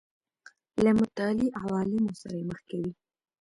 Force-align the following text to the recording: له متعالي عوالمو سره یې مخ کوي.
له 0.83 0.91
متعالي 0.99 1.47
عوالمو 1.61 2.17
سره 2.21 2.33
یې 2.39 2.45
مخ 2.49 2.59
کوي. 2.69 2.91